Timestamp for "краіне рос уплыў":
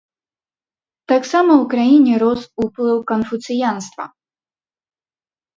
1.75-2.97